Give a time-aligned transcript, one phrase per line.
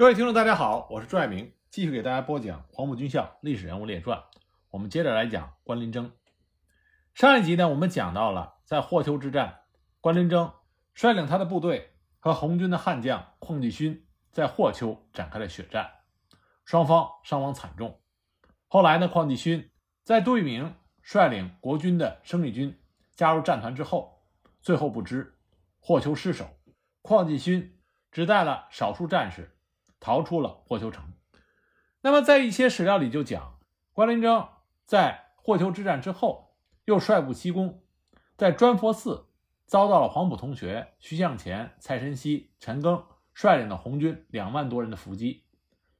[0.00, 4.18] 各位听众，大家好，我是朱爱明，继续给大家播讲《黄埔军校历史人物列传》。
[4.70, 6.10] 我们接着来讲关林征。
[7.12, 9.58] 上一集呢，我们讲到了在霍丘之战，
[10.00, 10.54] 关林征
[10.94, 15.90] 率领他的部队和红军的悍将邝继勋在霍丘展开了血战，
[16.64, 18.00] 双方伤亡惨重。
[18.68, 19.70] 后来呢，邝继勋
[20.02, 22.80] 在杜聿明率领国军的生力军
[23.14, 24.22] 加入战团之后，
[24.62, 25.36] 最后不知
[25.78, 26.46] 霍丘失守，
[27.02, 27.78] 邝继勋
[28.10, 29.58] 只带了少数战士。
[30.00, 31.12] 逃出了霍丘城。
[32.00, 33.58] 那么，在一些史料里就讲，
[33.92, 34.48] 关林征
[34.86, 37.82] 在霍丘之战之后，又率部西攻，
[38.36, 39.28] 在砖佛寺
[39.66, 43.04] 遭到了黄埔同学徐向前、蔡申熙、陈赓
[43.34, 45.44] 率领的红军两万多人的伏击，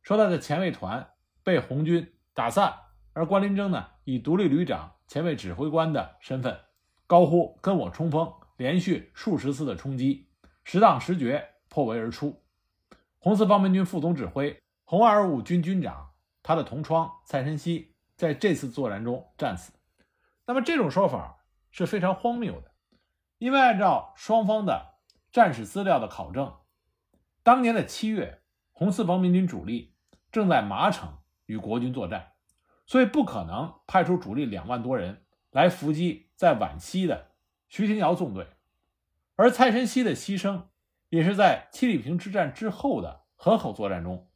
[0.02, 1.10] 说他的前卫团
[1.44, 2.74] 被红军打散，
[3.12, 6.58] 而关林征呢，以独立旅长、前卫指挥官的身份，
[7.06, 10.28] 高呼“跟我冲锋”，连续数十次的冲击，
[10.64, 12.42] 时当时绝，破围而出。
[13.22, 19.72] 红四方面军副总指挥、红二五军军长，他的同窗蔡申熙在这次作战中战死。
[20.46, 22.70] 那么这种说法是非常荒谬的，
[23.36, 24.94] 因为按照双方的
[25.30, 26.56] 战史资料的考证，
[27.42, 28.40] 当年的七月，
[28.72, 29.94] 红四方面军主力
[30.32, 32.32] 正在麻城与国军作战，
[32.86, 37.32] 所以不可能派出主力两万多人来伏击在皖西的
[37.68, 38.46] 徐廷瑶纵队，
[39.36, 40.62] 而蔡申熙的牺牲。
[41.10, 44.28] 也是在七里坪之战之后的河口作战中，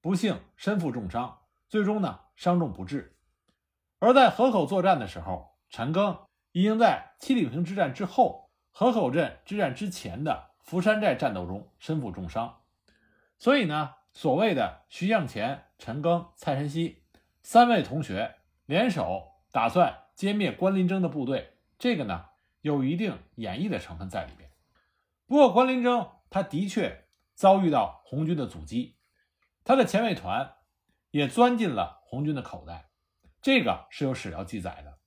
[0.00, 3.16] 不幸身负重伤，最终呢伤重不治。
[3.98, 12.62] 而在河口作战的时候，陈赓已经在七里坪之战之后河口镇之战之前的福山寨战斗中身负重伤。
[13.38, 17.02] 所以呢，所谓的徐向前、陈赓、蔡申熙
[17.42, 22.24] 三位同学联手打算歼灭关林征的部队，这个呢
[22.62, 24.43] 有一定演绎的成分在里边。
[25.26, 28.98] 不过，关林征他的确遭遇到红军的阻击，
[29.64, 30.56] 他的前卫团
[31.10, 32.90] 也钻进了红军的口袋，
[33.40, 34.98] 这个是有史料记载的。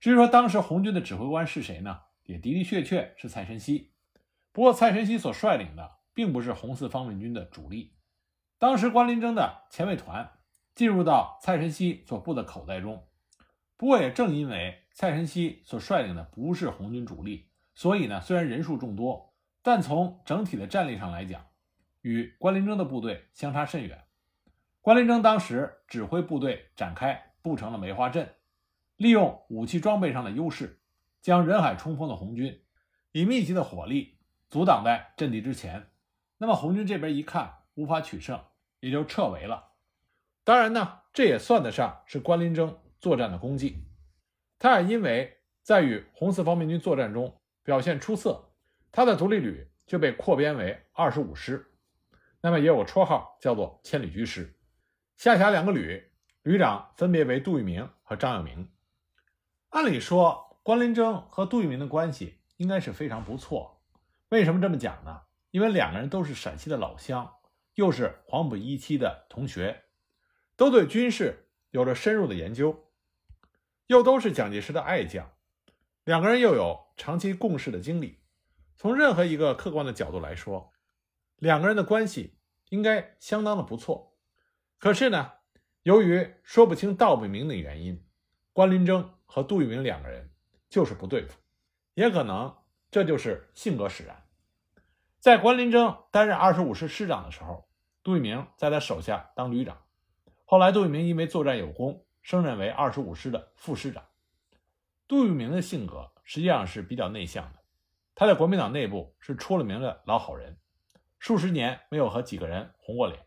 [0.00, 2.00] 至于说当时红军的指挥官是谁呢？
[2.24, 3.92] 也的的确确是蔡申熙。
[4.52, 7.94] 不过，蔡申熙所率领的并不是红四方面军的主力。
[8.58, 10.32] 当时关林征的前卫团
[10.74, 13.06] 进入到蔡申熙所布的口袋中。
[13.76, 19.29] 不过，也正因为蔡申熙所率领的不是红军主力，所以呢，虽然人数众多。
[19.62, 21.46] 但从整体的战力上来讲，
[22.00, 24.04] 与关林征的部队相差甚远。
[24.80, 28.34] 关林征当时指挥部队展开布成了梅花阵，
[28.96, 30.80] 利用武器装备上的优势，
[31.20, 32.62] 将人海冲锋的红军
[33.12, 35.90] 以密集的火力阻挡在阵地之前。
[36.38, 38.42] 那么红军这边一看无法取胜，
[38.80, 39.72] 也就撤围了。
[40.42, 43.84] 当然呢，这也算得上是关林征作战的功绩。
[44.58, 48.49] 他也因为在与红四方面军作战中表现出色。
[48.92, 51.72] 他的独立旅就被扩编为二十五师，
[52.40, 54.56] 那么也有绰号叫做千里驹师，
[55.16, 56.10] 下辖两个旅，
[56.42, 58.70] 旅长分别为杜聿明和张友铭。
[59.70, 63.82] 按理说，关林征和杜聿明的关系应该是非常不错。
[64.30, 65.22] 为什么这么讲呢？
[65.50, 67.36] 因为两个人都是陕西的老乡，
[67.74, 69.84] 又是黄埔一期的同学，
[70.56, 72.90] 都对军事有着深入的研究，
[73.88, 75.32] 又都是蒋介石的爱将，
[76.04, 78.19] 两个人又有长期共事的经历。
[78.80, 80.72] 从任何一个客观的角度来说，
[81.36, 82.38] 两个人的关系
[82.70, 84.16] 应该相当的不错。
[84.78, 85.32] 可是呢，
[85.82, 88.02] 由于说不清道不明的原因，
[88.54, 90.32] 关林征和杜聿明两个人
[90.70, 91.38] 就是不对付，
[91.92, 92.56] 也可能
[92.90, 94.26] 这就是性格使然。
[95.18, 97.68] 在关林征担任二十五师师长的时候，
[98.02, 99.76] 杜聿明在他手下当旅长。
[100.46, 104.06] 后来，杜聿明因为作战有功，升任为二十五师的副师长。
[105.06, 107.59] 杜聿明的性格实际上是比较内向的。
[108.20, 110.58] 他在国民党内部是出了名的老好人，
[111.18, 113.24] 数十年没有和几个人红过脸，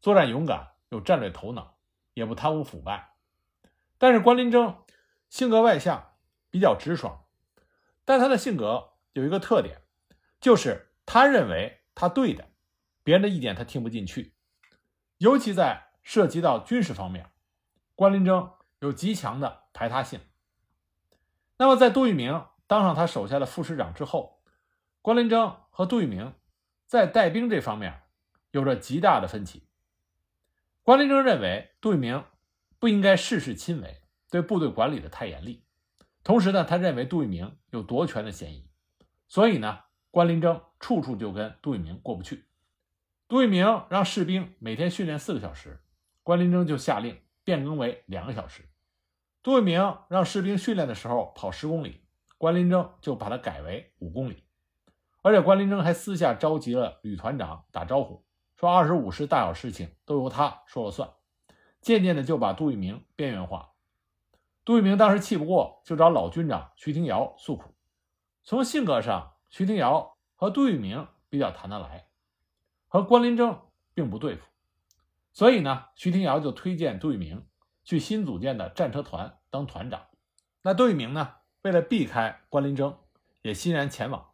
[0.00, 1.76] 作战勇敢，有战略头脑，
[2.12, 3.14] 也不贪污腐败。
[3.98, 4.82] 但是关林征
[5.28, 6.16] 性格外向，
[6.50, 7.24] 比较直爽，
[8.04, 9.82] 但他的性格有一个特点，
[10.40, 12.48] 就是他认为他对的，
[13.04, 14.34] 别人的意见他听不进去，
[15.18, 17.30] 尤其在涉及到军事方面，
[17.94, 20.18] 关林征有极强的排他性。
[21.58, 22.44] 那么在杜聿明。
[22.66, 24.42] 当上他手下的副师长之后，
[25.00, 26.34] 关林征和杜聿明
[26.86, 28.02] 在带兵这方面
[28.50, 29.68] 有着极大的分歧。
[30.82, 32.24] 关林征认为杜聿明
[32.78, 35.64] 不应该事事亲为，对部队管理的太严厉。
[36.24, 38.68] 同时呢，他认为杜聿明有夺权的嫌疑，
[39.28, 39.80] 所以呢，
[40.10, 42.46] 关林征处处就跟杜聿明过不去。
[43.28, 45.80] 杜聿明让士兵每天训练四个小时，
[46.24, 48.68] 关林征就下令变更为两个小时。
[49.42, 52.00] 杜聿明让士兵训练的时候跑十公里。
[52.38, 54.44] 关林征就把它改为五公里，
[55.22, 58.24] 而且关林征还私下召集了旅团长打招呼，
[58.56, 61.10] 说二十五师大小事情都由他说了算，
[61.80, 63.72] 渐渐的就把杜聿明边缘化。
[64.64, 67.74] 杜聿明当时气不过，就找老军长徐廷瑶诉苦。
[68.42, 72.08] 从性格上，徐廷瑶和杜聿明比较谈得来，
[72.88, 73.60] 和关林征
[73.94, 74.44] 并不对付，
[75.32, 77.46] 所以呢，徐廷瑶就推荐杜聿明
[77.84, 80.06] 去新组建的战车团当团长。
[80.62, 81.34] 那杜聿明呢，
[81.66, 82.96] 为了避开关林征，
[83.42, 84.30] 也欣然前往，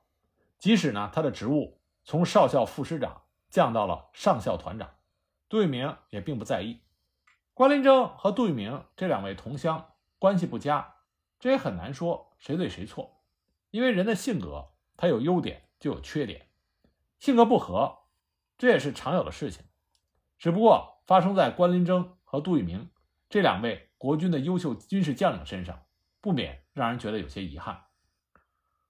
[0.59, 4.91] 即使呢他的职务从少校副师长降到了上校团长，
[5.49, 6.81] 杜聿明也并不在意。
[7.55, 10.97] 关林征和杜聿明这两位同乡关系不佳，
[11.41, 13.23] 这也很难说谁对谁错。
[13.71, 16.49] 因为人的性格，他有优点就有缺点，
[17.19, 18.01] 性格不合，
[18.59, 19.65] 这也是常有的事情。
[20.39, 22.91] 只不过发生在关林征和杜聿明
[23.31, 25.87] 这两位国军的优秀军事将领身上，
[26.21, 27.85] 不免让人觉得有些遗憾。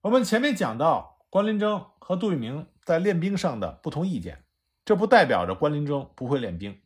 [0.01, 4.45] 我们前面讲到关林征和杜聿明在练兵上的不同意见，
[4.85, 6.83] 这不代表着关林征不会练兵，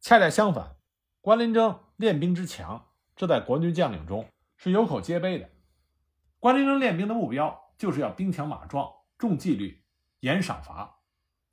[0.00, 0.76] 恰恰相反，
[1.20, 5.48] 关林征练兵之强，这在国军将领中是有口皆碑的。
[6.38, 9.84] 关林征练兵的目标就是要兵强马壮、重纪律、
[10.20, 11.00] 严赏罚。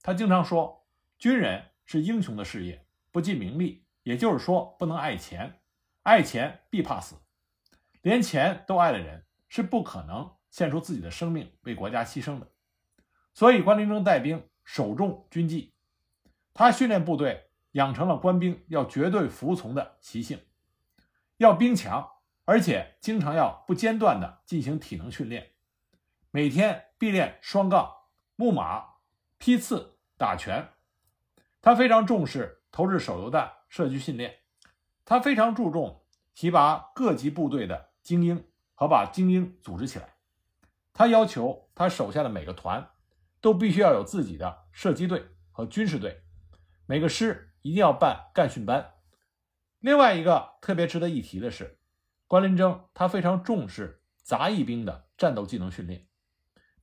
[0.02, 0.88] 他经常说
[1.20, 5.62] ：“军人是英雄的事业，不计名利，也就是说不能爱钱，
[6.04, 7.16] 爱钱必怕死。
[8.02, 12.48] 连钱都爱的人是不可能献出自己的生命为国家牺牲的。”
[13.34, 15.74] 所以，关林征带兵首重军纪，
[16.54, 20.40] 他训练部队养成了官兵要绝对服从的习性，
[21.38, 22.12] 要兵强。
[22.46, 25.52] 而且经常要不间断地进行体能训练，
[26.32, 27.96] 每天必练双杠、
[28.36, 28.84] 木马、
[29.38, 30.68] 劈刺、打拳。
[31.62, 34.40] 他非常重视投掷手榴弹射击训练，
[35.06, 36.04] 他非常注重
[36.34, 40.16] 提拔各级部队的精英和把精英组织起来。
[40.94, 42.90] 他要求他手下的每个团
[43.40, 46.24] 都必须要有自己的射击队和军事队，
[46.88, 48.94] 每个师一定要办干训班。
[49.78, 51.76] 另外一个特别值得一提的是。
[52.26, 56.08] 关林征他非常重视杂役兵的战斗技能训练，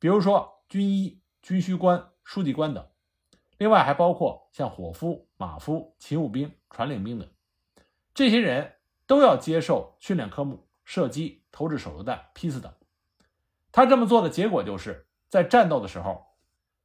[0.00, 2.88] 比如说军医、军需官、书记官等，
[3.56, 7.29] 另外还包括像伙夫、马夫、勤务兵、传令兵等，
[8.12, 8.75] 这些人
[9.06, 12.73] 都要接受训练科目，射击、投掷手榴弹、劈刺等。
[13.73, 16.25] 他这么做的结果就是在战斗的时候，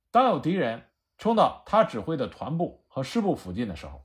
[0.09, 4.03] 当有敌人冲到他指挥的团部和师部附近的时候，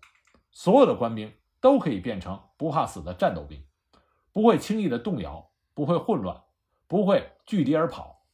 [0.53, 3.67] 所有的官兵都可以变成不怕死的战斗兵。
[4.33, 6.43] 不会轻易的动摇，不会混乱，
[6.87, 8.27] 不会拒敌而跑。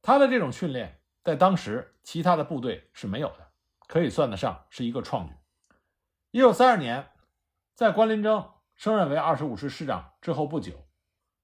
[0.00, 3.50] 他的这种训练在当时其他的部队是没有的，
[3.86, 5.34] 可以算得上是一个创举。
[6.30, 7.10] 一九三二年，
[7.74, 8.50] 在关林征
[8.80, 10.72] 升任为二十五师师长之后不久，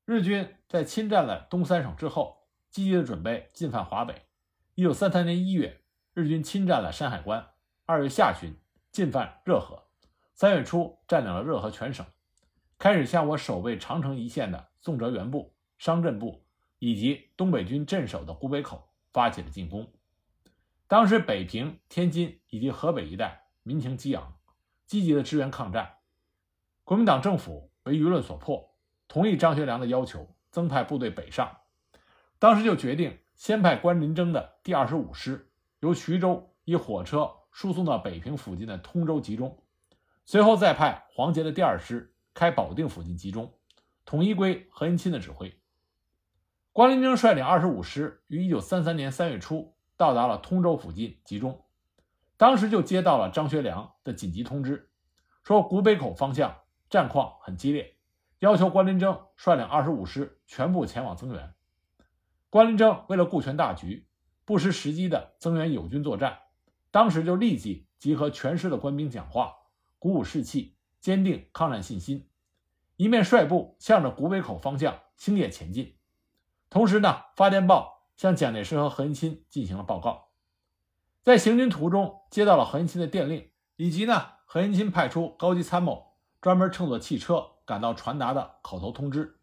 [0.07, 4.23] 日军在侵占了东三省之后，积极的准备进犯华北。
[4.75, 5.83] 一九三三年一月，
[6.15, 7.43] 日军侵占了山海关；
[7.85, 8.57] 二月下旬
[8.91, 9.83] 进犯热河，
[10.33, 12.07] 三月初占领了热河全省。
[12.79, 16.43] 开始向我守卫长城一线的宋哲元部、商震部
[16.79, 19.93] 以及东北军镇守的古北口发起了进攻。
[20.89, 24.39] 当时北平、天津以及河北一带民情激昂，
[24.87, 25.96] 积极的支援抗战。
[26.87, 28.73] 国民党政府为舆论所迫，
[29.09, 31.51] 同意张学良的要求，增派部队北上。
[32.39, 35.51] 当时就决定先派关林征的第二十五师
[35.81, 39.59] 由徐州以火车输送到北平附近的通州集中，
[40.25, 42.15] 随后再派黄杰的第二师。
[42.33, 43.55] 开保定附近集中，
[44.05, 45.59] 统一归何应钦的指挥。
[46.73, 51.65] 关林征率领二十五师于一九三三年三月初到达了通州附近集中，
[52.37, 54.89] 当时就接到了张学良的紧急通知，
[55.43, 56.55] 说古北口方向
[56.89, 57.97] 战况很激烈，
[58.39, 61.55] 要求关林征率领二十五师全部前往增援。
[62.51, 64.07] 关林征为了顾全大局，
[64.45, 66.39] 不失时机的增援友军作战，
[66.91, 69.55] 当时就立即集合全师的官兵讲话，
[69.99, 70.75] 鼓舞士气。
[70.99, 72.29] 坚定抗战信心，
[72.97, 75.95] 一面率部向着古北口方向星夜前进，
[76.69, 80.31] 同时呢发电报向蒋介石和何应钦进行了报告。
[81.23, 86.06] 在行军途中接到了何应钦的电令，以及呢何应钦派出高级参谋
[86.47, 89.41] 专门乘坐汽车赶到传达的口头通知，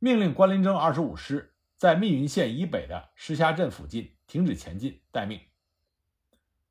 [0.00, 5.40] 命令关林征二十五师在密云县以北的石峡镇附近停止前进待命。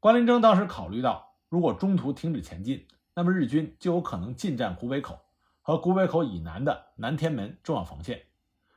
[0.01, 5.17] 关林征当时考虑到，如果中途停止前进，那么日军就有可能进占古北口
[5.61, 8.23] 和古北口以南的南天门重要防线，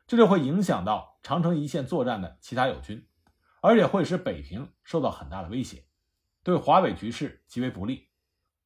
[0.06, 3.04] 这就会影响到长城一线作战的其他友军，
[3.60, 5.86] 而且会使北平受到很大的威胁，
[6.44, 8.06] 对华北局势极为不利。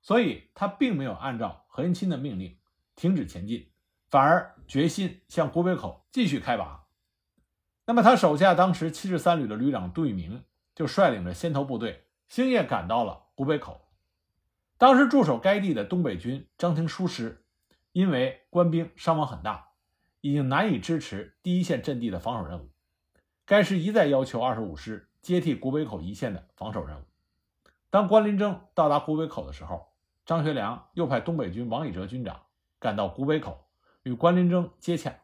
[0.08, 2.56] 所以他并没有按照何应钦的命令
[2.96, 3.68] 停止前进，
[4.08, 6.86] 反而决心向古北口继续开拔。
[7.84, 13.86] 那么他手下当时七十三旅的旅长杜聿明就率领着先头部队星夜赶到了古北口。
[14.78, 17.44] 当时驻守该地的东北军张廷书师，
[17.92, 19.72] 因为官兵伤亡很大，
[20.22, 22.70] 已经难以支持第一线阵地的防守任务。
[23.44, 27.02] 该师一再要求二十五师接替古北口一线的防守任务。
[27.90, 29.87] 当关林征到达古北口的时候，
[30.28, 32.42] 张学良又派东北军王以哲军长
[32.78, 33.64] 赶到古北口，
[34.02, 35.20] 与关林征接洽，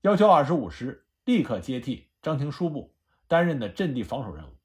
[0.00, 2.92] 要求二十五师立刻接替张廷书部
[3.28, 4.56] 担任的阵地防守任务。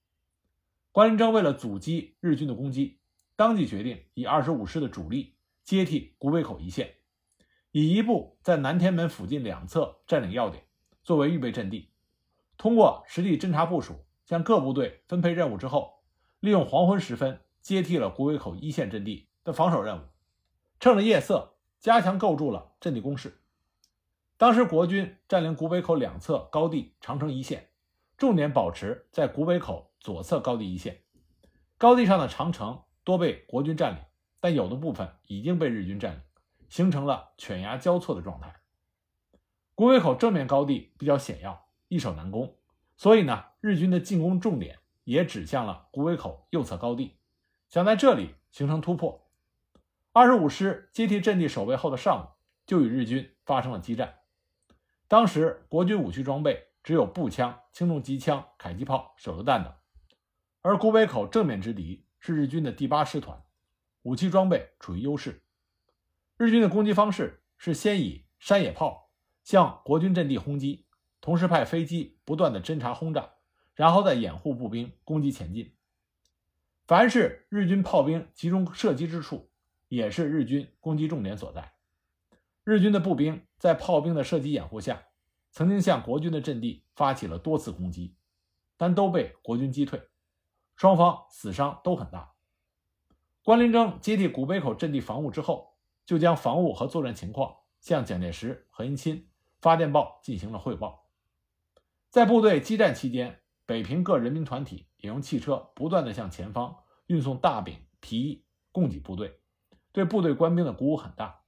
[0.92, 2.98] 关林征为了阻击日军的攻击，
[3.36, 6.96] 当即决定以二十五师的主力接替古北口一线，
[7.72, 10.64] 以一部在南天门附近两侧占领要点
[11.04, 11.92] 作为预备阵地。
[12.58, 16.00] 通过实地侦察部署，向各部队分配任务之后，
[16.40, 20.02] 利用黄昏时分接替了古北口一线阵地的防守任务，
[20.82, 23.40] 趁着夜色加强构筑了阵地工事。
[24.36, 27.70] 当时国军占领古北口两侧高地长城一线，
[28.18, 31.02] 重点保持在古北口左侧高地一线。
[31.78, 34.02] 高地上的长城多被国军占领，
[34.42, 36.22] 但有的部分已经被日军占领，
[36.68, 38.54] 形成了犬牙交错的状态。
[39.74, 41.64] 古北口正面高地比较险要。
[41.88, 42.58] 易守难攻，
[42.98, 47.16] 所以呢，日军的进攻重点也指向了古北口右侧高地，
[47.70, 49.25] 想在这里形成突破。
[50.18, 52.28] 二十五师接替阵地守卫后的上午，
[52.66, 54.20] 就与日军发生了激战。
[55.10, 59.74] 当时国军武器装备只有步枪、轻重机枪、迫击炮、手榴弹等，
[60.62, 63.44] 而古北口正面之敌是日军的第八师团，
[64.04, 65.44] 武器装备处于优势。
[66.38, 69.12] 日军的攻击方式是先以山野炮
[69.44, 70.88] 向国军阵地轰击。
[71.20, 73.32] 同时派飞机不断的侦察轰炸，
[73.74, 75.76] 然后再掩护步兵攻击前进。
[76.88, 79.52] 凡是日军炮兵集中射击之处，
[79.88, 81.74] 也是日军攻击重点所在。
[82.64, 85.04] 日军的步兵在炮兵的射击掩护下，
[85.52, 88.16] 曾经向国军的阵地发起了多次攻击，
[88.78, 90.02] 但都被国军击退，
[90.76, 92.34] 双方死伤都很大。
[93.44, 99.28] 关林征接替古北口阵地防务之后，就将防务和作战情况向蒋介石、何应钦
[99.62, 101.08] 发电报进行了汇报。
[102.10, 106.76] 在部队激战期间，北平各人民团体也用汽车不断地向前方
[107.06, 109.40] 运送大饼、皮衣供给部队，
[109.96, 111.44] 对部队官兵的鼓舞很大。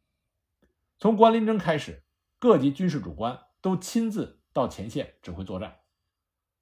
[0.97, 2.05] 从关林征开始，
[2.39, 5.81] 各级军事主官都亲自到前线指挥作战。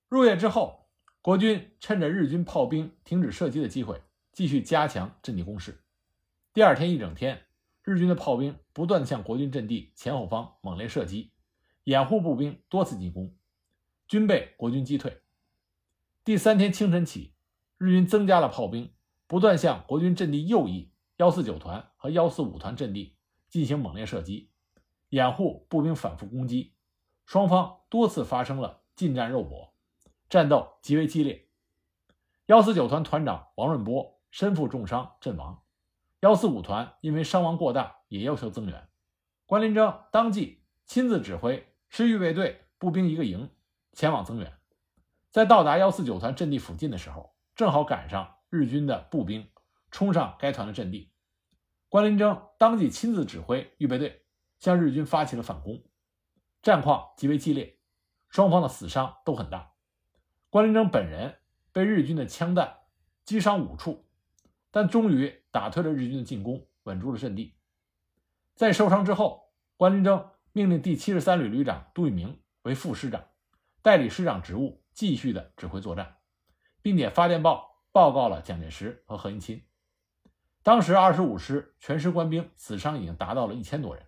[0.09, 0.89] 入夜之后，
[1.21, 4.01] 国军趁着日军炮兵停止射击的机会，
[4.31, 5.83] 继续加强阵地攻势。
[6.55, 7.45] 第二天一整天，
[7.83, 11.33] 日军的炮兵不断向国军阵地前后方猛烈射击，
[11.83, 13.37] 掩护步兵多次进攻。
[14.07, 15.21] 均被国军击退。
[16.23, 17.35] 第三天清晨起，
[17.77, 18.91] 日军增加了炮兵，
[19.27, 23.15] 不断向国军阵地右翼幺四九团和幺四五团阵地
[23.47, 24.51] 进行猛烈射击，
[25.09, 26.73] 掩护步兵反复攻击。
[27.25, 29.73] 双方多次发生了近战肉搏，
[30.29, 31.47] 战斗极为激烈。
[32.47, 35.63] 幺四九团团长王润波身负重伤阵亡，
[36.19, 38.87] 幺四五团因为伤亡过大，也要求增援。
[39.45, 43.49] 关林征当即亲自指挥师预备队步兵一个营。
[43.93, 44.53] 前往增援，
[45.31, 49.47] 在到达幺四九团阵地附近的时候，正好赶上日军的步兵
[49.95, 51.13] 冲上该团的阵地。
[51.87, 54.25] 关林征当即亲自指挥预备队
[54.59, 55.81] 向日军发起了反攻，
[56.61, 57.79] 战况极为激烈，
[58.27, 59.71] 双方的死伤都很大。
[60.49, 61.37] 关林征本人
[61.71, 62.79] 被日军的枪弹
[63.23, 64.05] 击伤五处，
[64.69, 67.55] 但终于打退了日军的进攻，稳住了阵地。
[68.53, 73.25] 在受伤之后，关林征命令第七十三旅旅长杜聿明为副师长。
[73.81, 76.17] 代理师长职务，继续的指挥作战，
[76.81, 79.65] 并且发电报报告了蒋介石和何应钦。
[80.65, 84.03] 当时二十五师全师官兵死伤已经达到了一千多人。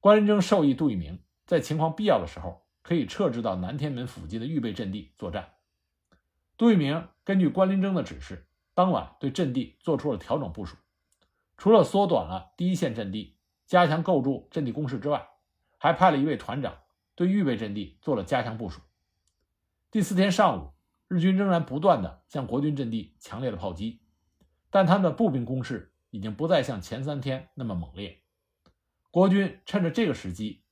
[0.00, 5.52] 关林征授意杜聿明，在情况必要的时候，可以撤至到南天门附近的预备阵地作战。
[6.56, 10.76] 杜聿明根据关林征的指示，当晚对阵地做出了调整部署，
[11.56, 15.28] 除了缩短了第一线阵地，加强构筑阵地工事之外，
[15.78, 16.78] 还派了一位团长。
[17.14, 18.80] 对预备阵地做了加强部署。
[19.92, 20.72] 第四天上午，
[21.06, 24.00] 日军仍然不断的向国军阵地强烈的炮击，
[24.74, 28.24] 但他们的步兵攻势已经不再像前三天那么猛烈。
[29.12, 30.64] 国军趁着这个时机，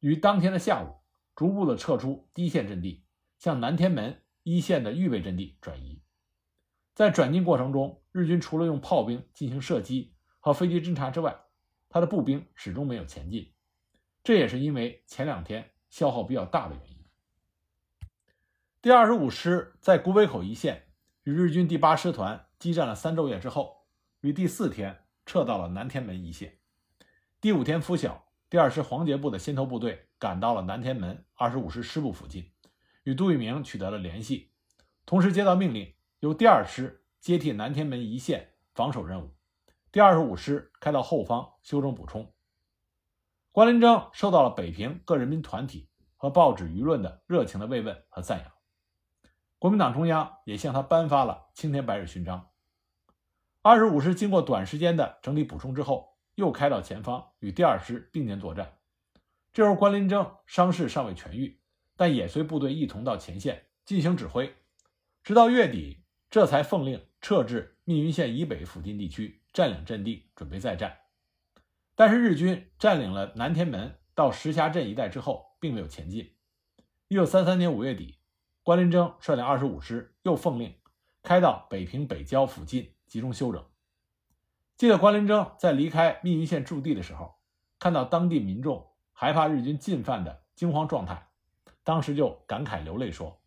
[0.00, 0.96] 于当天的下午
[1.34, 3.06] 逐步的撤出第一线阵地，
[3.38, 6.02] 向南天门一线的预备阵地转移。
[6.94, 11.40] 在转进过程中，日军除了用炮兵进行射击和飞机侦察之外，
[11.88, 13.54] 他的步兵始终没有前进。
[14.22, 15.70] 这也是因为前两天。
[15.88, 17.06] 消耗比较大的原因。
[18.82, 20.88] 第二十五师在古北口一线
[21.22, 23.86] 与日军第八师团激战了三昼夜之后，
[24.20, 26.58] 于第四天撤到了南天门一线。
[27.40, 32.52] 第五天拂晓，第二师黄杰部的先头部队赶到了南天门二十五师师部附近，
[33.04, 34.52] 与杜聿明取得了联系，
[35.04, 39.36] 同时接到命令，由第二师接替南天门一线防守任务，
[39.92, 42.32] 第二十五师开到后方修整补充。
[43.52, 48.52] 关林征受到了北平各人民团体和报纸舆论的热情的慰问和赞扬，
[49.58, 52.50] 国民党中央也向他颁发了青天白日勋章。
[53.62, 58.74] 二十五师经过短时间的整理补充之后，又开到前方与第二师并肩作战。
[59.54, 61.58] 这时候关林征伤势尚未痊愈，
[61.96, 64.54] 但也随部队一同到前线进行指挥，
[65.24, 70.98] 直到月底，这才奉令撤至密云县以北附近地区，占领阵地，准备再战。
[71.94, 76.34] 但是日军占领了南天门到石峡镇一带之后，并没有前进。
[77.08, 78.15] 一九三三年五月底，
[78.66, 80.74] 关林征率领二十五师又奉令
[81.22, 83.64] 开到北平北郊附近集中休整。
[84.76, 87.36] 记得关林征在离开密云县驻地的时候，
[87.78, 91.28] 看到当地民众害怕日军进犯的惊慌状态，
[91.84, 93.40] 当时就感慨流泪说：“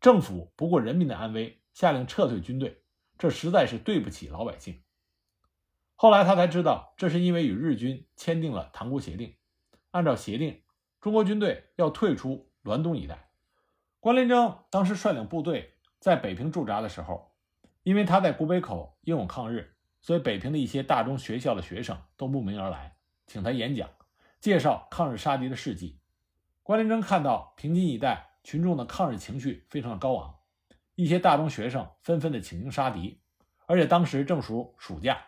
[0.00, 2.80] 政府不顾人民的安危，下令撤退军队，
[3.18, 4.80] 这实在是对不起老百姓。”
[5.98, 9.34] 后来他才知道，这是因为与日军签订了塘沽协定。
[9.90, 10.62] 按照协定，
[11.00, 13.30] 中国军队要退出滦东一带。
[14.04, 17.32] 关麟征当时率领部队在北平驻扎的时候，
[17.84, 23.88] 因为他在古北口英勇抗日，所以北平的一些大中学校的学生都慕名而来，请他演讲，
[24.40, 26.00] 介绍抗日杀敌的事迹。
[26.62, 30.34] 关麟征看到平津一带群众的抗日情绪非常的高昂，
[30.96, 33.22] 一些大中学生纷纷的请缨杀敌，
[33.64, 35.18] 而且当时正属暑假。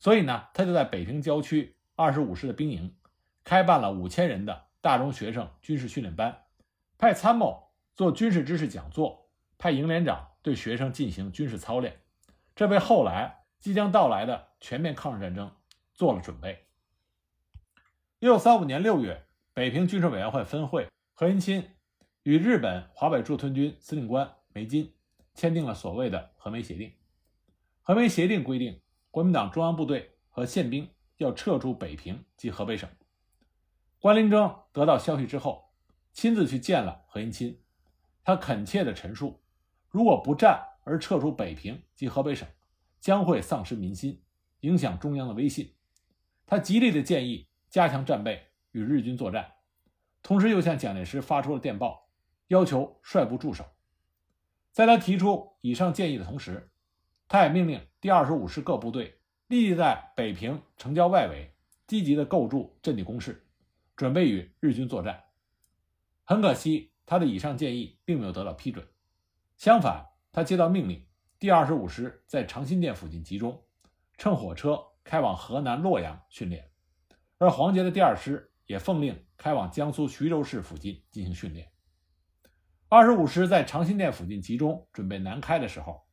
[0.00, 2.96] 所以呢，他就在北平郊区二十五师的兵营，
[3.44, 6.36] 开办了五千人的大中学生军事训练班，
[6.98, 7.67] 派参谋
[7.98, 9.28] 做军事知识讲座，
[9.58, 12.00] 派营连长对学生进行军事操练，
[12.54, 15.50] 这为后来即将到来的全面抗日战争
[15.94, 16.68] 做了准备。
[18.20, 21.74] 一九三五年六月，北平军事委员会分会何应钦
[22.22, 24.94] 与日本华北驻屯军司令官梅津
[25.34, 26.94] 签订了所谓的和梅协定。
[27.82, 28.80] 和梅协定规定。
[29.10, 32.88] 国民党中央部队和宪兵要撤出北平及河北省。
[33.98, 35.72] 关林征得到消息之后，
[36.12, 37.58] 亲自去见了何应钦，
[38.28, 39.40] 他恳切地陈述：
[39.88, 42.46] 如果不战而撤出北平及河北省，
[43.00, 44.22] 将会丧失民心，
[44.60, 45.74] 影响中央的威信。
[46.44, 49.52] 他极力的建议加强战备，与日军作战，
[50.22, 52.10] 同时又向蒋介石发出了电报，
[52.48, 53.64] 要求率部驻守。
[54.72, 56.70] 在他提出以上建议的同时，
[57.28, 61.54] 他也命令第二十五师各部队立即在北平城郊外围
[61.86, 63.46] 积极地构筑阵地工事，
[63.96, 65.24] 准备与日军作战。
[66.24, 68.86] 很可惜，他的以上建议并没有得到批准。
[69.56, 71.06] 相反，他接到命令，
[71.38, 73.64] 第二十五师在长辛店附近集中，
[74.18, 76.62] 乘火车开往河南洛阳训练；
[77.38, 81.72] 而黄杰的第二师也奉令开往江苏徐州市附近进行训练。
[82.90, 86.06] 二十五师在长辛店附近集中，准备南开的时候。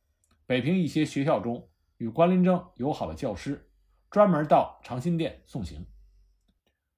[0.46, 3.70] 北平一些学校中与关林征友好的教师，
[4.10, 5.86] 专门到长辛店送行。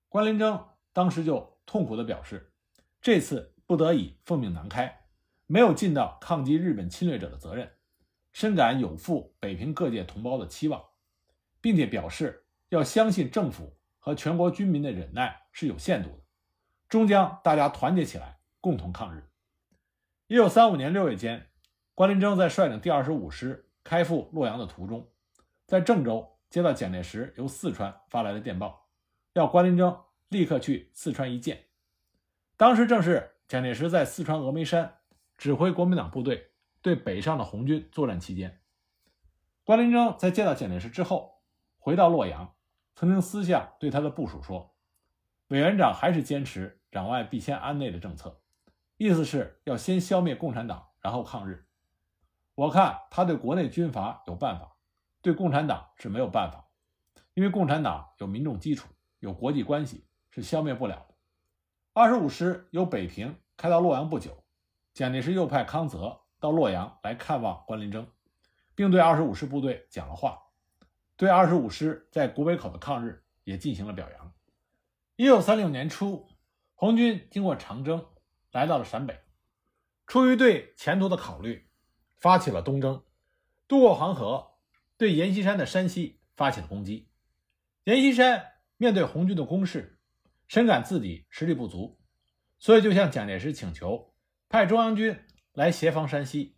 [0.09, 2.53] 关林征当时就痛苦地表示，
[3.01, 5.03] 这次不得已奉命南开，
[5.47, 7.71] 没有尽到抗击日本侵略者的责任，
[8.33, 10.83] 深感有负北平各界同胞的期望，
[11.61, 16.23] 并且表示要相信政府和全国军民的忍耐是有限度的，
[16.89, 19.29] 终将大家团结起来，共同抗日。
[20.29, 21.45] 一九三五年六月间。
[21.95, 25.11] 关林征在率领第二十五师开赴洛阳的途中，
[25.67, 28.89] 在郑州接到蒋介石由四川发来的电报，
[29.33, 31.65] 要关林征立刻去四川一见。
[32.57, 34.99] 当时正是蒋介石在四川峨眉山
[35.39, 36.51] 指挥国民党部队
[36.83, 38.61] 对北上的红军作战期间。
[39.65, 41.41] 关林征在见到蒋介石之后，
[41.79, 42.55] 回到洛阳，
[42.95, 44.77] 曾经私下对他的部署说
[45.49, 48.43] ：“委员长还是坚持攘外必先安内的政策，
[48.99, 51.67] 意思是要先消灭共产党，然后抗日。”
[52.55, 54.77] 我看他对国内军阀有办法，
[55.23, 56.69] 对共产党是没有办法，
[57.33, 61.15] 因为共产党有民众基础，有国际关系，是消灭不了的。
[62.01, 64.45] 二十五师由北平开到洛阳不久，
[64.95, 68.07] 蒋介石又派康泽到洛阳来看望关林征，
[68.77, 70.39] 并对二十五师部队讲了话，
[71.17, 74.33] 对二十五师在古北口的抗日也进行了表扬。
[75.17, 76.29] 一九三六年初，
[76.77, 78.07] 红军经过长征，
[78.53, 79.21] 来到了陕北，
[80.07, 81.69] 出于对前途的考虑。
[82.21, 83.03] 发起了东征，
[83.67, 84.53] 渡过黄河，
[84.97, 87.09] 对阎锡山的山西发起了攻击。
[87.83, 89.98] 阎锡山面对红军的攻势，
[90.49, 92.01] 深感自己实力不足，
[92.59, 94.13] 所以就向蒋介石请求
[94.49, 96.57] 派中央军来协防山西。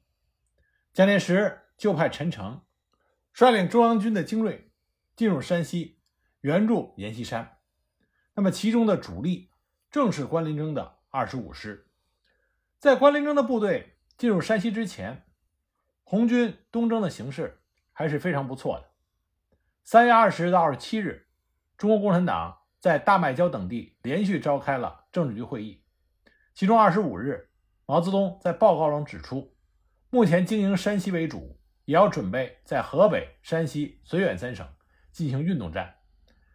[0.95, 2.63] 蒋介石就派陈诚
[3.35, 4.73] 率领中央军的精锐
[5.15, 6.01] 进入山西
[6.41, 7.59] 援助阎锡山。
[8.35, 9.51] 那么其中的主力
[9.91, 11.91] 正是关林征的二十五师。
[12.79, 15.27] 在关林征的部队进入山西之前。
[16.03, 17.61] 红军东征的形势
[17.93, 18.91] 还是非常不错的。
[19.85, 21.29] 三月二十日到二十七日，
[21.79, 25.85] 中国共产党在大麦郊等地连续召开了政治局会议，
[26.55, 27.51] 其中二十五日，
[27.85, 29.55] 毛泽东在报告中指出，
[30.09, 34.67] 目前经营山西为主，也要准备在河北、山西、绥远三省
[35.13, 35.95] 进行运动战，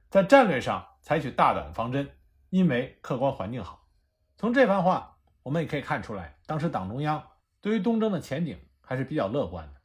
[0.09, 2.09] 在战略上采取大胆方针，
[2.49, 3.87] 因为客观环境好。
[4.35, 7.23] 从这番话，我们也可以看出来，当时党中央
[7.61, 9.81] 对于东征的前景还是比较乐观的。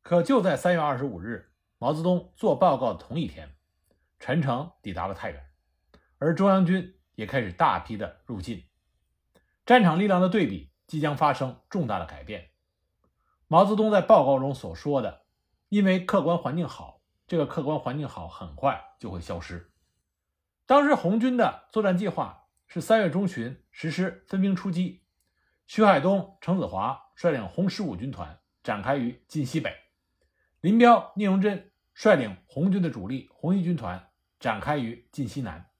[0.00, 3.54] 可就在三月二十五日，毛泽东做报告的同一天，
[4.18, 5.45] 陈诚抵达了太原，
[6.18, 8.64] 而中央军也开始大批的入境，
[9.64, 12.50] 战场力量的对比即将发生重大的改变。
[13.48, 15.26] 毛泽东在报告中所说的
[15.68, 19.70] “因为客观环境好”，这个客观环境好很快就会消失。
[20.64, 25.04] 当时红军的作战计划是三月中旬实施分兵出击，
[25.66, 29.72] 徐海东、程子华率领红十五军团展开于晋西北，
[30.60, 34.08] 林彪、聂荣臻率领红军的主力红一军团
[34.40, 35.70] 展开于晋西南。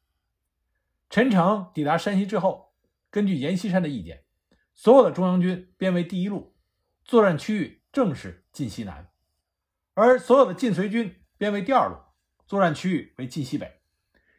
[1.16, 2.74] 陈诚抵达山西之后，
[3.08, 4.26] 根据阎锡山的意见，
[4.74, 6.54] 所有的中央军编为第一路。
[7.06, 9.10] 作战区域正是晋西南，
[9.94, 11.96] 而所有的晋绥军编为第二路，
[12.46, 13.80] 作战区域为晋西北。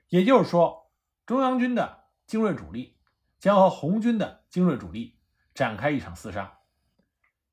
[0.09, 0.91] 也就是说，
[1.25, 2.99] 中央军的精锐主力
[3.39, 5.17] 将和红军的精锐主力
[5.55, 6.59] 展开一场厮杀。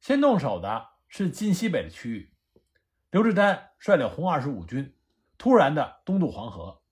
[0.03, 2.35] 先动手的是晋西北的区域，
[3.11, 4.95] 刘志丹率领红二十五军
[5.39, 6.83] 突然的东渡黄河，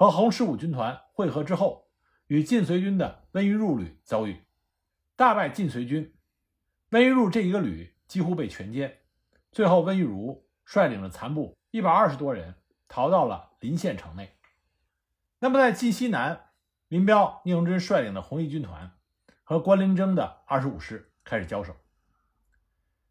[0.00, 1.90] 和红十五军团会合之后，
[2.28, 4.42] 与晋绥军的温榆入旅遭遇，
[5.14, 6.14] 大败晋绥军。
[6.88, 8.94] 温玉入这一个旅几乎被全歼，
[9.52, 12.54] 最后温玉如率领着残部一百二十多人
[12.88, 14.38] 逃到了临县城内。
[15.38, 16.46] 那么在晋西南，
[16.88, 18.92] 林彪、聂荣臻率领的红一军团
[19.44, 21.76] 和关麟征的二十五师开始交手。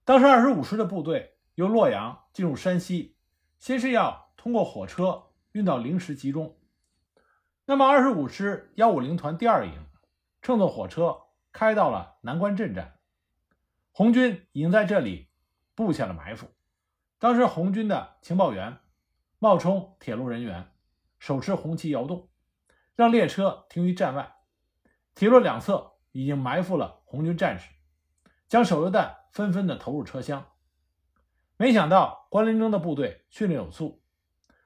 [0.06, 3.16] 当时二十五师的部队由洛阳进入山西，
[3.60, 6.56] 先是要通过火车运到灵石集中。
[7.70, 9.86] 那么二十五师幺五零团第二营
[10.42, 11.16] 乘坐火车
[11.52, 12.98] 开到了南关镇站。
[13.92, 15.30] 红军已经在这里
[15.76, 16.48] 布下了埋伏。
[17.20, 18.80] 当时红军的情报员
[19.38, 20.72] 冒充铁路人员，
[21.20, 22.32] 手持红旗摇动，
[22.96, 24.38] 让列车停于站外。
[25.14, 27.70] 铁路两侧已经埋伏了红军战士，
[28.48, 30.44] 将手榴弹纷纷的投入车厢。
[31.56, 34.02] 没想到关林征的部队训练有素，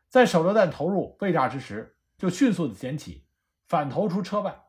[0.07, 3.25] 在手榴弹投入未炸之时，就迅速的捡起，
[3.65, 4.63] 反投出车外，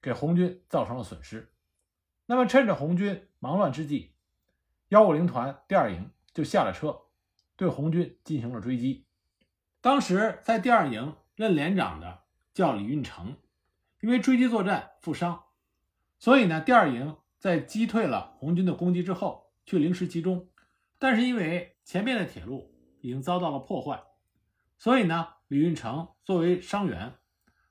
[0.00, 1.52] 给红军造成了损失。
[2.26, 4.14] 那么，趁着红军忙乱之际，
[4.88, 7.02] 幺五零团第二营就下了车，
[7.56, 9.06] 对红军进行了追击。
[9.80, 12.20] 当时在第二营任连长的
[12.54, 13.36] 叫李运成，
[14.00, 15.44] 因为追击作战负伤，
[16.18, 20.48] 所以呢，第二营在击退了红军的攻击之后，去临时集中。
[20.98, 24.02] 但是因为前面的铁路已经遭到了破坏，
[24.76, 27.14] 所以呢，李运成作为伤员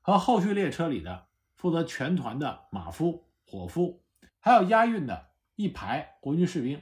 [0.02, 4.04] 和后续列车里的负责全团的马夫、伙夫。
[4.38, 6.82] 还有押运的一排国军士兵，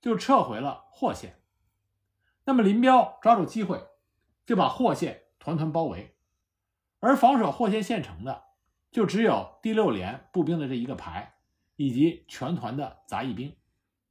[0.00, 1.42] 就撤回了霍县。
[2.46, 3.86] 那么林彪抓住机会，
[4.46, 6.16] 就把霍县团团包围，
[7.00, 8.44] 而防守霍县县城的，
[8.90, 11.34] 就只有第六连步兵的这一个排，
[11.76, 13.54] 以及全团的杂役兵。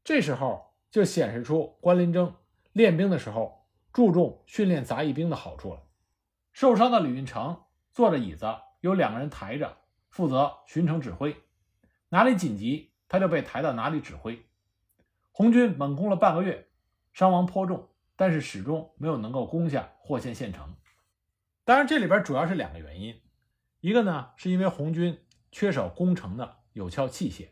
[0.04, 2.36] 这时候就显示出关林征
[2.73, 5.87] 练兵的时候注重训练杂役兵的好处了。
[6.60, 8.48] 受伤的李运成坐着椅子，
[8.80, 9.78] 有两个人抬着，
[10.10, 11.36] 负责巡城指挥。
[12.10, 14.43] 哪里紧急，他就被抬到哪里指挥。
[15.32, 16.67] 红军猛攻了半个月，
[17.13, 20.76] 伤亡颇重，但是始终没有能够攻下霍县县城。
[21.63, 23.22] 当然，这里边主要是两个原因，
[23.80, 25.20] 一个呢是因为红军
[25.52, 27.50] 缺少攻城的有效器械，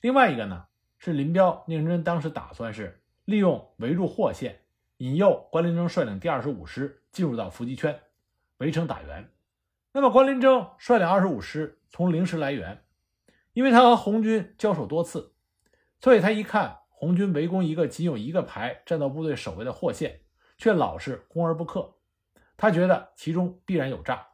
[0.00, 0.66] 另外一个呢
[0.98, 4.62] 是林彪、聂荣臻当时打算是利用围住霍县，
[4.96, 8.00] 引诱关麟征率领第二十五师进入到伏击圈，
[8.58, 9.30] 围城打援。
[9.92, 12.82] 那么关林征率领二十五师从灵石来援。
[13.52, 15.32] 因为他和红军交手多次，
[15.98, 20.20] 所以他一看红军围攻一个仅有一个排战斗部队守卫的霍县，
[20.58, 21.96] 却老是攻而不克，
[22.58, 24.26] 他觉得其中必然有诈，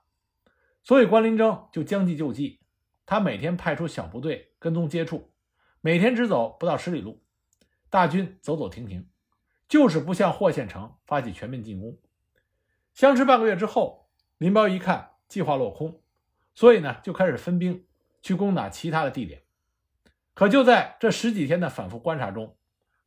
[0.83, 2.63] 所以关林征就将计就计，
[3.07, 5.33] 他每天派出小部队跟踪接触，
[5.81, 7.23] 每天只走不到十里路，
[7.89, 9.09] 大军走走停停，
[9.69, 11.97] 就是不向霍县城发起全面进攻。
[12.93, 14.02] 相持半个月之后，
[14.43, 16.03] 林彪一看计划落空，
[16.55, 17.85] 所以呢就开始分兵。
[18.25, 19.43] 去攻打其他的地点，
[20.33, 22.57] 可就在这十几天的反复观察中，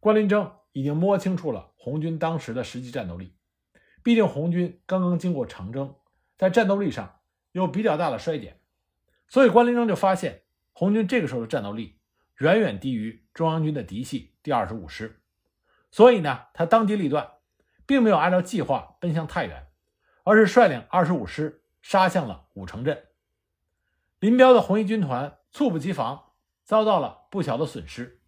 [0.01, 3.33] 关林征已经摸清楚了红军当时的实际战斗力。
[4.03, 5.95] 毕竟红军刚刚经过长征，
[6.37, 7.21] 在战斗力上
[7.53, 8.59] 有比较大的衰减，
[9.29, 10.43] 所以关林征就发现
[10.73, 11.97] 红军这个时候的战斗力
[12.39, 15.21] 远远低于中央军的嫡系第二十五师。
[15.91, 17.31] 所以呢，他当机立断，
[17.85, 19.64] 并没有按照计划奔向太原，
[20.25, 23.05] 而是率领二十五师杀向了武城镇。
[24.19, 26.31] 林彪的红一军团猝不及防，
[26.63, 28.21] 遭到了不小的损失，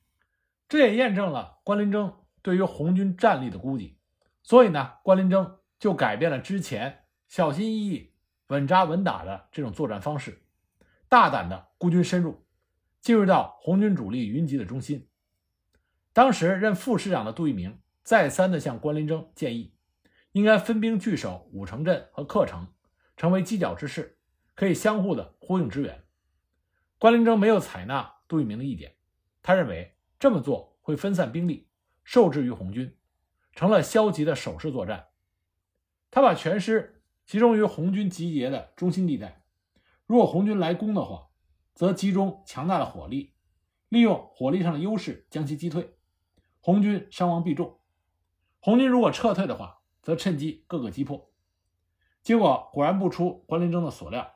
[0.70, 3.98] 这也验证了关林征对于红军战力的估计。
[4.44, 8.14] 所以呢，关林征就改变了之前小心翼翼、
[8.50, 10.44] 稳扎稳打的这种作战方式，
[11.10, 12.46] 大胆的孤军深入，
[13.02, 15.10] 进入到红军主力云集的中心。
[16.14, 19.74] 当时任副师长的杜聿明再三的向关林征建议，
[20.38, 22.68] 应该分兵据守武城镇和克城，
[23.16, 24.20] 成为犄角之势，
[24.54, 26.04] 可以相互的呼应支援。
[27.00, 28.98] 关林征没有采纳杜聿明的意见，
[29.42, 31.68] 他认为这么做会分散兵力，
[32.04, 32.96] 受制于红军，
[33.54, 35.08] 成了消极的守势作战。
[36.12, 39.44] 他把全师集中于红军集结的中心地带，
[40.06, 41.30] 如果红军来攻的话，
[41.74, 43.34] 则集中强大的火力，
[43.90, 45.98] 利用火力上的优势将其击退。
[46.60, 47.80] 红军伤亡必重，
[48.60, 49.77] 红军如果撤退的话，
[50.08, 51.34] 则趁机各个击破。
[52.24, 54.36] 结果果然不出关林征的所料，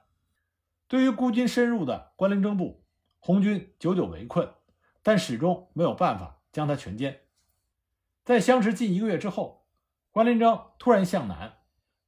[0.90, 2.84] 对于孤军深入的关林征部，
[3.22, 4.52] 红军久久围困，
[5.02, 7.20] 但始终没有办法将他全歼。
[8.26, 9.66] 在相持近一个月之后，
[10.12, 11.60] 关林征突然向南，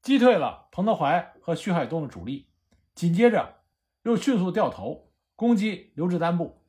[0.01, 2.49] 击退了彭德怀和徐海东的主力，
[2.93, 3.61] 紧接着
[4.01, 6.61] 又迅速掉头攻击刘志丹部，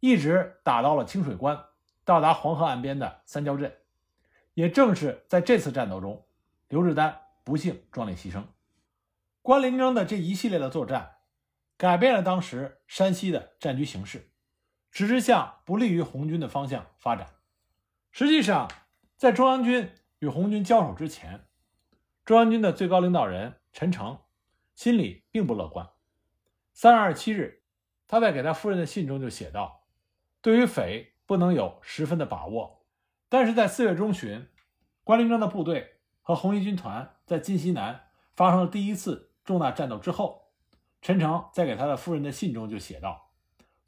[0.00, 1.66] 一直打到了清水关。
[2.02, 3.70] 到达黄河岸边的三交镇，
[4.54, 6.26] 也正是在这次战斗中，
[6.68, 8.44] 刘志丹不幸壮烈牺牲。
[9.42, 11.16] 关林征的这一系列的作战，
[11.76, 14.30] 改变了当时山西的战局形势，
[14.90, 17.28] 使之向不利于红军的方向发展。
[18.10, 18.70] 实际上，
[19.16, 21.46] 在中央军与红军交手之前，
[22.24, 24.18] 中央军的最高领导人陈诚
[24.74, 25.90] 心里并不乐观。
[26.72, 27.62] 三月二十七日，
[28.06, 29.84] 他在给他夫人的信中就写道
[30.40, 32.83] ：“对于匪。”不能有十分的把握，
[33.34, 34.46] 但是在四月中旬，
[35.02, 38.00] 关林征的部队和红一军团在晋西南
[38.36, 40.52] 发生了第一次重大战斗之后，
[41.02, 43.32] 陈诚在给他的夫人的信中就写道：“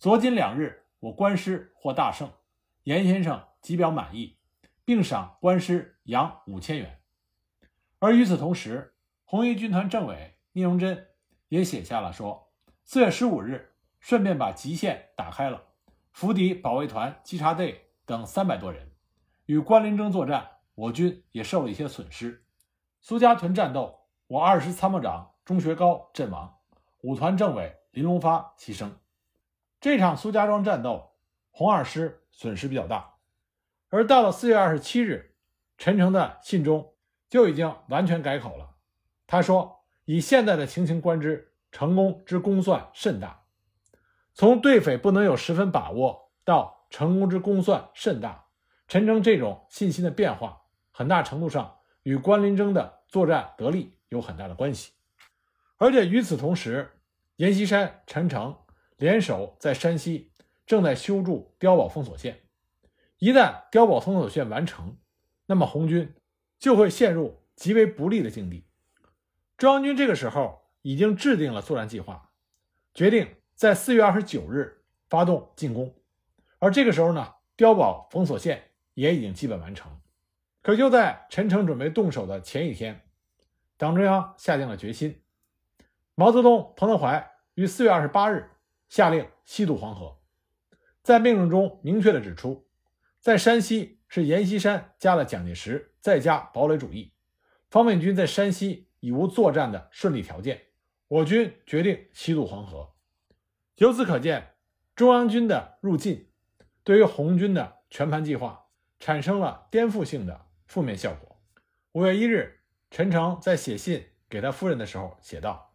[0.00, 2.28] 昨今两日，我关师获大胜，
[2.82, 4.36] 严先生极表满意，
[4.84, 6.98] 并赏关师洋五千元。”
[8.00, 11.06] 而与此同时，红一军团政委聂荣臻
[11.46, 15.62] 也写下了说：“四月十五日，顺便把吉县打开了。”
[16.10, 18.90] 伏敌保卫团稽查队等三百多人，
[19.46, 22.44] 与关林征作战，我军也受了一些损失。
[23.00, 26.58] 苏家屯战斗，我二师参谋长钟学高阵亡，
[27.02, 28.90] 五团政委林龙发牺牲。
[29.80, 31.12] 这场苏家庄战斗，
[31.52, 33.14] 红二师损失比较大。
[33.88, 35.36] 而到了四月二十七日，
[35.78, 36.94] 陈诚的信中
[37.28, 38.74] 就已经完全改口了。
[39.28, 43.44] 他说：“以现在的情形观之，成功之功算甚大。”
[44.34, 48.45] 从对匪不能有十分把握到成功之功算甚大，
[48.88, 54.92] 陈诚这种信心的变化，很大程度上与关林征的作战得力有很大的关系。
[55.76, 56.90] 而且与此同时，
[57.36, 58.56] 阎锡山、陈诚
[58.96, 60.30] 联手在山西
[60.66, 62.40] 正在修筑碉堡封锁线，
[63.18, 64.96] 一旦碉堡封锁线完成，
[65.46, 66.14] 那么红军
[66.58, 68.64] 就会陷入极为不利的境地。
[69.56, 72.30] 中央军这个时候已经制定了作战计划，
[72.94, 73.28] 决定。
[73.56, 75.94] 在四月二十九日发动进攻，
[76.58, 78.62] 而这个时候呢，碉堡封锁线
[78.96, 80.00] 也已经基本完成。
[80.62, 83.02] 可就在陈诚准备动手的前一天，
[83.76, 85.22] 党中央下定了决心。
[86.16, 88.50] 毛泽东、彭德怀于四月二十八日
[88.88, 90.18] 下令西渡黄河，
[91.02, 92.66] 在命令中明确的指出，
[93.20, 97.12] 在山西是阎锡山加了蒋介石，再加堡垒主义，
[97.68, 100.60] 方面军在山西已无作战的顺利条件，
[101.06, 102.94] 我军决定西渡黄河。
[103.76, 104.54] 由此可见，
[104.96, 106.28] 中央军的入晋
[106.82, 108.65] 对于红军的全盘计划
[108.98, 111.36] 产生了颠覆性的负面效果。
[111.92, 115.74] 五月一日，陈诚在写信给他夫人的时候写道：“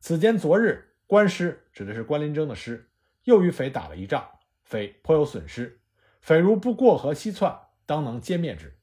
[0.00, 2.90] 此间昨日官师指的是关林征的师，
[3.24, 4.28] 又与匪打了一仗，
[4.62, 5.80] 匪颇有损失。
[6.20, 8.78] 匪如不过河西窜，当能歼灭之。”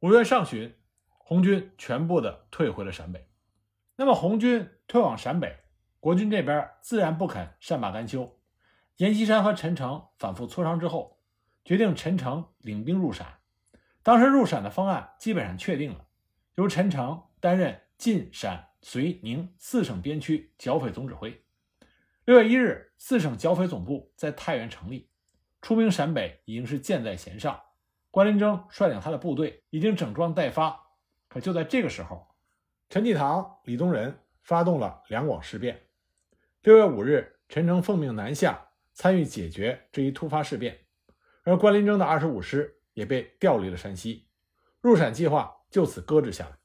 [0.00, 0.74] 五月上旬，
[1.18, 3.28] 红军全部的退回了陕北。
[3.96, 5.58] 那么，红军退往陕北。
[6.00, 8.40] 国军这边自然不肯善罢甘休，
[8.96, 11.19] 阎锡山和陈诚反复磋商之后，
[11.70, 13.38] 决定陈诚领兵入陕。
[14.02, 16.04] 当时入陕的方案基本上确定了，
[16.56, 21.44] 由陈诚担任晋、陕、绥、宁四省边区剿匪总指挥。
[22.24, 25.08] 六月一日，四省剿匪总部在太原成立，
[25.62, 27.62] 出兵陕北已经是箭在弦上。
[28.10, 30.76] 关林征率领他的部队已经整装待发。
[31.28, 32.34] 可就在这个时候，
[32.88, 35.80] 陈济棠、李宗仁发动了两广事变。
[36.62, 38.60] 六月五日，陈诚奉命南下
[38.92, 40.76] 参与解决这一突发事变，
[41.42, 44.26] 而关林征的二十五师也被调离了山西，
[44.80, 46.58] 入陕计划就此搁置下来。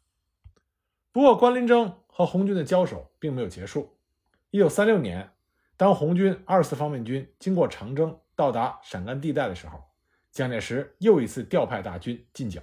[1.11, 3.97] 不过，关林征和红军的交手并没有结束。
[4.51, 5.31] 一九三六年，
[5.77, 9.81] 当红军二四方面军经过长征到达陕甘地带的时候，
[10.31, 12.61] 蒋介石又一次调派大军进剿，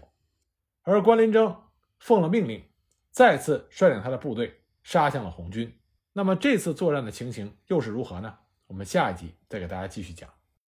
[0.83, 1.62] 而关林征
[1.98, 2.62] 奉了命令，
[3.11, 5.79] 再次率领他的部队杀向了红军。
[6.12, 8.38] 那么这次作战的情形又是如何呢？
[8.66, 10.29] 我们下一集再给大家继续讲。